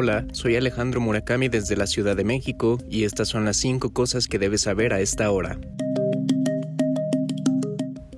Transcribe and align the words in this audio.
Hola, 0.00 0.24
soy 0.30 0.54
Alejandro 0.54 1.00
Murakami 1.00 1.48
desde 1.48 1.74
la 1.74 1.88
Ciudad 1.88 2.14
de 2.14 2.22
México 2.22 2.78
y 2.88 3.02
estas 3.02 3.26
son 3.26 3.44
las 3.44 3.56
5 3.56 3.92
cosas 3.92 4.28
que 4.28 4.38
debes 4.38 4.60
saber 4.60 4.92
a 4.92 5.00
esta 5.00 5.28
hora. 5.32 5.58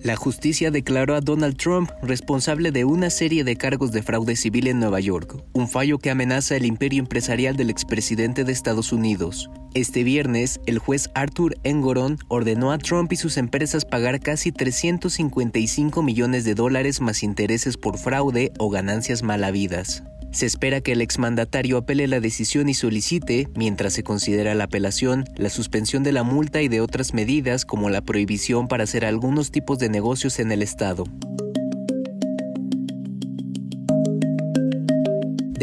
La 0.00 0.14
justicia 0.14 0.70
declaró 0.70 1.16
a 1.16 1.20
Donald 1.20 1.56
Trump 1.56 1.90
responsable 2.00 2.70
de 2.70 2.84
una 2.84 3.10
serie 3.10 3.42
de 3.42 3.56
cargos 3.56 3.90
de 3.90 4.04
fraude 4.04 4.36
civil 4.36 4.68
en 4.68 4.78
Nueva 4.78 5.00
York, 5.00 5.42
un 5.52 5.66
fallo 5.66 5.98
que 5.98 6.10
amenaza 6.10 6.54
el 6.54 6.64
imperio 6.64 7.00
empresarial 7.00 7.56
del 7.56 7.70
expresidente 7.70 8.44
de 8.44 8.52
Estados 8.52 8.92
Unidos. 8.92 9.50
Este 9.74 10.04
viernes, 10.04 10.60
el 10.66 10.78
juez 10.78 11.10
Arthur 11.16 11.56
Engoron 11.64 12.18
ordenó 12.28 12.70
a 12.70 12.78
Trump 12.78 13.12
y 13.12 13.16
sus 13.16 13.36
empresas 13.36 13.84
pagar 13.84 14.20
casi 14.20 14.52
355 14.52 16.04
millones 16.04 16.44
de 16.44 16.54
dólares 16.54 17.00
más 17.00 17.24
intereses 17.24 17.76
por 17.76 17.98
fraude 17.98 18.52
o 18.60 18.70
ganancias 18.70 19.24
mal 19.24 19.42
habidas. 19.42 20.04
Se 20.34 20.46
espera 20.46 20.80
que 20.80 20.90
el 20.90 21.00
exmandatario 21.00 21.78
apele 21.78 22.08
la 22.08 22.18
decisión 22.18 22.68
y 22.68 22.74
solicite, 22.74 23.48
mientras 23.54 23.92
se 23.92 24.02
considera 24.02 24.56
la 24.56 24.64
apelación, 24.64 25.26
la 25.36 25.48
suspensión 25.48 26.02
de 26.02 26.10
la 26.10 26.24
multa 26.24 26.60
y 26.60 26.66
de 26.66 26.80
otras 26.80 27.14
medidas 27.14 27.64
como 27.64 27.88
la 27.88 28.02
prohibición 28.02 28.66
para 28.66 28.82
hacer 28.82 29.04
algunos 29.04 29.52
tipos 29.52 29.78
de 29.78 29.90
negocios 29.90 30.40
en 30.40 30.50
el 30.50 30.62
Estado. 30.62 31.04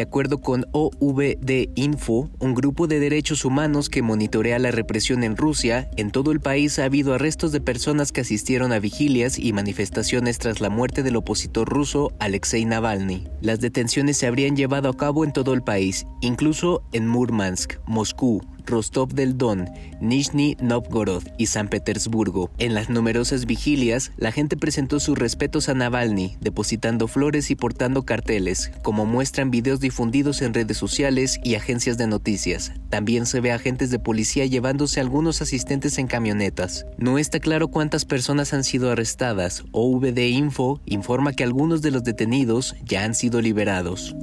De 0.02 0.08
acuerdo 0.08 0.40
con 0.40 0.66
OVD 0.72 1.70
Info, 1.76 2.28
un 2.40 2.56
grupo 2.56 2.88
de 2.88 3.00
derechos 3.00 3.46
humanos 3.46 3.88
que 3.88 4.02
monitorea 4.02 4.58
la 4.58 4.72
represión 4.72 5.24
en 5.24 5.38
Rusia, 5.38 5.92
en 5.96 6.10
todo 6.10 6.32
el 6.32 6.40
país 6.40 6.80
ha 6.80 6.86
habido 6.86 7.14
arrestos 7.14 7.52
de 7.52 7.62
personas 7.62 8.12
que 8.12 8.22
asistieron 8.22 8.72
a 8.72 8.80
vigilias 8.80 9.38
y 9.38 9.54
manifestaciones 9.54 10.40
tras 10.40 10.60
la 10.60 10.72
muerte 10.72 11.04
del 11.04 11.18
opositor 11.18 11.70
ruso 11.70 12.14
Alexei 12.18 12.66
Navalny. 12.66 13.28
Las 13.42 13.60
detenciones 13.60 14.18
se 14.18 14.26
habrían 14.26 14.56
llevado 14.56 14.90
a 14.90 14.98
cabo 14.98 15.24
en 15.24 15.34
todo 15.34 15.54
el 15.54 15.62
país, 15.62 16.08
incluso 16.22 16.82
en 16.94 17.08
Murmansk, 17.08 17.76
Moscú, 17.86 18.42
Rostov 18.72 19.14
del 19.14 19.38
Don, 19.38 19.70
Nizhny 20.00 20.58
Novgorod 20.60 21.24
y 21.38 21.46
San 21.46 21.68
Petersburgo. 21.68 22.50
En 22.58 22.74
las 22.74 22.90
numerosas 22.90 23.46
vigilias, 23.46 24.12
la 24.18 24.32
gente 24.32 24.58
presentó 24.58 25.00
sus 25.00 25.18
respetos 25.18 25.70
a 25.70 25.76
Navalny, 25.76 26.38
depositando 26.42 27.08
flores 27.08 27.52
y 27.52 27.56
portando 27.56 28.04
carteles, 28.04 28.72
como 28.82 29.06
muestran 29.06 29.52
videos 29.52 29.80
difundidos 29.80 30.42
en 30.42 30.54
redes 30.54 30.78
sociales 30.78 31.40
y 31.44 31.56
agencias 31.56 31.98
de 31.98 32.08
noticias. 32.08 32.72
También 32.90 33.26
se 33.26 33.42
ve 33.42 33.52
agentes 33.52 33.92
de 33.92 34.00
policía 34.00 34.46
llevándose 34.46 35.00
a 35.00 35.04
algunos 35.04 35.42
asistentes 35.42 35.98
en 35.98 36.08
camionetas. 36.08 36.86
No 36.98 37.18
está 37.18 37.40
claro 37.40 37.68
cuántas 37.68 38.06
personas 38.06 38.54
han 38.54 38.64
sido 38.64 38.92
arrestadas. 38.92 39.64
OVD 39.72 40.20
Info 40.30 40.82
informa 40.86 41.34
que 41.34 41.44
algunos 41.44 41.82
de 41.82 41.92
los 41.92 42.04
detenidos 42.04 42.76
ya 42.86 43.04
han 43.04 43.16
sido 43.16 43.42
liberados. 43.42 44.16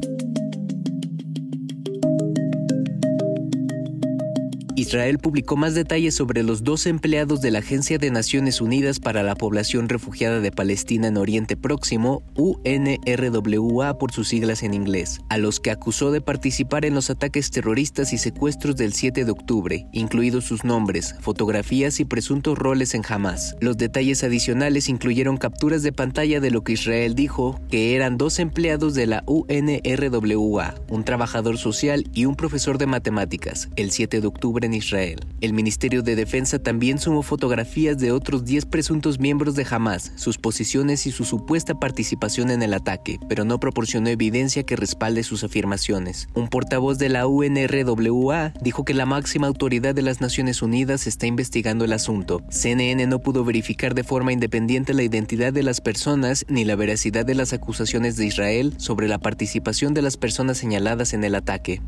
Israel 4.78 5.18
publicó 5.18 5.56
más 5.56 5.74
detalles 5.74 6.14
sobre 6.14 6.44
los 6.44 6.62
dos 6.62 6.86
empleados 6.86 7.40
de 7.40 7.50
la 7.50 7.58
Agencia 7.58 7.98
de 7.98 8.12
Naciones 8.12 8.60
Unidas 8.60 9.00
para 9.00 9.24
la 9.24 9.34
Población 9.34 9.88
Refugiada 9.88 10.38
de 10.38 10.52
Palestina 10.52 11.08
en 11.08 11.16
Oriente 11.16 11.56
Próximo, 11.56 12.22
UNRWA 12.36 13.98
por 13.98 14.12
sus 14.12 14.28
siglas 14.28 14.62
en 14.62 14.74
inglés, 14.74 15.18
a 15.30 15.36
los 15.36 15.58
que 15.58 15.72
acusó 15.72 16.12
de 16.12 16.20
participar 16.20 16.84
en 16.84 16.94
los 16.94 17.10
ataques 17.10 17.50
terroristas 17.50 18.12
y 18.12 18.18
secuestros 18.18 18.76
del 18.76 18.92
7 18.92 19.24
de 19.24 19.30
octubre, 19.32 19.88
incluidos 19.90 20.44
sus 20.44 20.62
nombres, 20.62 21.16
fotografías 21.18 21.98
y 21.98 22.04
presuntos 22.04 22.56
roles 22.56 22.94
en 22.94 23.02
Hamas. 23.08 23.56
Los 23.60 23.78
detalles 23.78 24.22
adicionales 24.22 24.88
incluyeron 24.88 25.38
capturas 25.38 25.82
de 25.82 25.92
pantalla 25.92 26.38
de 26.38 26.52
lo 26.52 26.62
que 26.62 26.74
Israel 26.74 27.16
dijo 27.16 27.60
que 27.68 27.96
eran 27.96 28.16
dos 28.16 28.38
empleados 28.38 28.94
de 28.94 29.08
la 29.08 29.24
UNRWA, 29.26 30.76
un 30.88 31.02
trabajador 31.02 31.58
social 31.58 32.04
y 32.14 32.26
un 32.26 32.36
profesor 32.36 32.78
de 32.78 32.86
matemáticas, 32.86 33.70
el 33.74 33.90
7 33.90 34.20
de 34.20 34.26
octubre 34.28 34.67
Israel. 34.74 35.20
El 35.40 35.52
Ministerio 35.52 36.02
de 36.02 36.16
Defensa 36.16 36.58
también 36.58 36.98
sumó 36.98 37.22
fotografías 37.22 37.98
de 37.98 38.12
otros 38.12 38.44
10 38.44 38.66
presuntos 38.66 39.18
miembros 39.18 39.54
de 39.54 39.66
Hamas, 39.70 40.12
sus 40.16 40.38
posiciones 40.38 41.06
y 41.06 41.12
su 41.12 41.24
supuesta 41.24 41.78
participación 41.78 42.50
en 42.50 42.62
el 42.62 42.74
ataque, 42.74 43.18
pero 43.28 43.44
no 43.44 43.60
proporcionó 43.60 44.08
evidencia 44.08 44.64
que 44.64 44.76
respalde 44.76 45.22
sus 45.22 45.44
afirmaciones. 45.44 46.28
Un 46.34 46.48
portavoz 46.48 46.98
de 46.98 47.08
la 47.08 47.26
UNRWA 47.26 48.52
dijo 48.60 48.84
que 48.84 48.94
la 48.94 49.06
máxima 49.06 49.46
autoridad 49.46 49.94
de 49.94 50.02
las 50.02 50.20
Naciones 50.20 50.62
Unidas 50.62 51.06
está 51.06 51.26
investigando 51.26 51.84
el 51.84 51.92
asunto. 51.92 52.42
CNN 52.50 53.06
no 53.06 53.20
pudo 53.20 53.44
verificar 53.44 53.94
de 53.94 54.04
forma 54.04 54.32
independiente 54.32 54.94
la 54.94 55.02
identidad 55.02 55.52
de 55.52 55.62
las 55.62 55.80
personas 55.80 56.44
ni 56.48 56.64
la 56.64 56.76
veracidad 56.76 57.24
de 57.24 57.34
las 57.34 57.52
acusaciones 57.52 58.16
de 58.16 58.26
Israel 58.26 58.74
sobre 58.78 59.08
la 59.08 59.18
participación 59.18 59.94
de 59.94 60.02
las 60.02 60.16
personas 60.16 60.58
señaladas 60.58 61.12
en 61.12 61.24
el 61.24 61.34
ataque. 61.34 61.80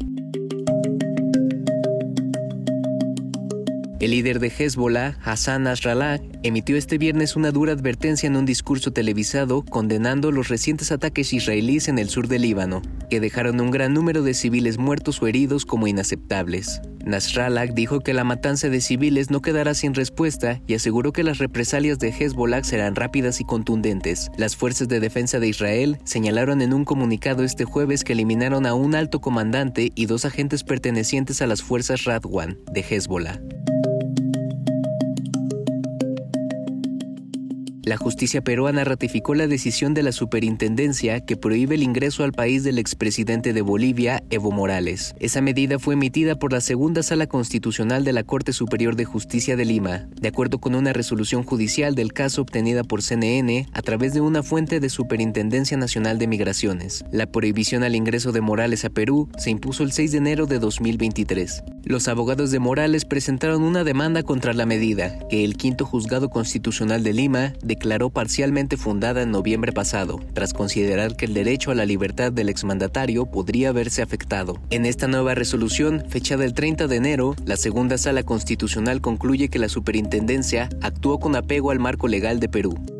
El 4.01 4.13
líder 4.13 4.41
de 4.41 4.49
Hezbollah, 4.49 5.19
Hassan 5.23 5.65
Nasrallah, 5.65 6.21
emitió 6.43 6.79
este 6.79 6.97
viernes 6.97 7.37
una 7.37 7.51
dura 7.51 7.73
advertencia 7.73 8.27
en 8.27 8.37
un 8.37 8.47
discurso 8.47 8.95
televisado 8.95 9.63
condenando 9.63 10.33
los 10.33 10.49
recientes 10.49 10.91
ataques 10.91 11.35
israelíes 11.35 11.87
en 11.87 11.99
el 11.99 12.09
sur 12.09 12.27
del 12.27 12.41
Líbano, 12.41 12.81
que 13.11 13.21
dejaron 13.21 13.61
un 13.61 13.71
gran 13.71 13.93
número 13.93 14.23
de 14.23 14.33
civiles 14.33 14.79
muertos 14.79 15.21
o 15.21 15.27
heridos 15.27 15.67
como 15.67 15.87
inaceptables. 15.87 16.81
Nasrallah 17.05 17.67
dijo 17.67 18.01
que 18.01 18.15
la 18.15 18.25
matanza 18.25 18.71
de 18.71 18.81
civiles 18.81 19.31
no 19.31 19.43
quedará 19.43 19.75
sin 19.75 19.95
respuesta 19.95 20.63
y 20.67 20.73
aseguró 20.73 21.13
que 21.13 21.23
las 21.23 21.37
represalias 21.37 21.99
de 21.99 22.09
Hezbollah 22.09 22.65
serán 22.65 22.97
rápidas 22.97 23.43
y 23.43 23.45
contundentes. 23.45 24.31
Las 24.39 24.57
fuerzas 24.57 24.89
de 24.89 25.01
defensa 25.01 25.41
de 25.41 25.49
Israel 25.49 25.99
señalaron 26.05 26.63
en 26.63 26.73
un 26.73 26.87
comunicado 26.87 27.45
este 27.45 27.67
jueves 27.67 28.03
que 28.03 28.15
eliminaron 28.15 28.65
a 28.65 28.73
un 28.73 28.95
alto 28.95 29.21
comandante 29.21 29.93
y 29.95 30.07
dos 30.07 30.25
agentes 30.25 30.65
pertenecientes 30.65 31.43
a 31.43 31.47
las 31.47 31.63
fuerzas 31.63 32.05
Radwan 32.05 32.59
de 32.73 32.81
Hezbollah. 32.81 33.39
La 37.91 37.97
justicia 37.97 38.41
peruana 38.41 38.85
ratificó 38.85 39.35
la 39.35 39.49
decisión 39.49 39.95
de 39.95 40.05
la 40.05 40.13
superintendencia 40.13 41.19
que 41.19 41.37
prohíbe 41.37 41.75
el 41.75 41.83
ingreso 41.83 42.23
al 42.23 42.31
país 42.31 42.63
del 42.63 42.79
expresidente 42.79 43.53
de 43.53 43.63
Bolivia, 43.63 44.23
Evo 44.31 44.53
Morales. 44.53 45.13
Esa 45.19 45.41
medida 45.41 45.81
fue 45.81 45.95
emitida 45.95 46.37
por 46.37 46.53
la 46.53 46.61
segunda 46.61 47.03
sala 47.03 47.27
constitucional 47.27 48.05
de 48.05 48.13
la 48.13 48.23
Corte 48.23 48.53
Superior 48.53 48.95
de 48.95 49.07
Justicia 49.07 49.57
de 49.57 49.65
Lima, 49.65 50.07
de 50.15 50.29
acuerdo 50.29 50.61
con 50.61 50.77
una 50.77 50.93
resolución 50.93 51.43
judicial 51.43 51.97
del 51.97 52.13
caso 52.13 52.43
obtenida 52.43 52.85
por 52.85 53.03
CNN 53.03 53.67
a 53.73 53.83
través 53.83 54.15
de 54.15 54.21
una 54.21 54.45
fuente 54.45 54.79
de 54.79 54.89
Superintendencia 54.89 55.77
Nacional 55.77 56.21
de 56.21 56.29
Migraciones. 56.29 57.05
La 57.11 57.27
prohibición 57.27 57.83
al 57.83 57.97
ingreso 57.97 58.31
de 58.31 58.41
Morales 58.41 58.85
a 58.85 58.91
Perú 58.91 59.29
se 59.37 59.51
impuso 59.51 59.83
el 59.83 59.91
6 59.91 60.13
de 60.13 60.19
enero 60.19 60.47
de 60.47 60.61
2023. 60.61 61.65
Los 61.85 62.09
abogados 62.09 62.51
de 62.51 62.59
Morales 62.59 63.05
presentaron 63.05 63.63
una 63.63 63.85
demanda 63.85 64.23
contra 64.23 64.53
la 64.53 64.67
medida, 64.67 65.19
que 65.31 65.45
el 65.45 65.57
quinto 65.57 65.87
juzgado 65.87 66.29
constitucional 66.29 67.03
de 67.03 67.15
Lima 67.15 67.55
declaró 67.63 68.11
parcialmente 68.11 68.77
fundada 68.77 69.23
en 69.23 69.31
noviembre 69.31 69.73
pasado, 69.73 70.21
tras 70.35 70.53
considerar 70.53 71.17
que 71.17 71.25
el 71.25 71.35
derecho 71.35 71.71
a 71.71 71.75
la 71.75 71.87
libertad 71.87 72.33
del 72.33 72.51
exmandatario 72.51 73.27
podría 73.27 73.73
verse 73.73 74.03
afectado. 74.03 74.61
En 74.69 74.85
esta 74.85 75.09
nueva 75.09 75.35
resolución, 75.35 76.05
fechada 76.09 76.45
el 76.45 76.53
30 76.53 76.87
de 76.87 76.97
enero, 76.97 77.35
la 77.47 77.57
segunda 77.57 77.97
sala 77.97 78.25
constitucional 78.25 79.01
concluye 79.01 79.49
que 79.49 79.59
la 79.59 79.71
superintendencia 79.71 80.69
actuó 80.83 81.19
con 81.19 81.35
apego 81.35 81.71
al 81.71 81.79
marco 81.79 82.09
legal 82.09 82.41
de 82.41 82.49
Perú. 82.51 83.00